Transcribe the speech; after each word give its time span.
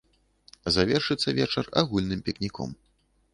Завершыцца 0.77 1.33
вечар 1.41 1.69
агульным 1.83 2.25
пікніком. 2.31 2.75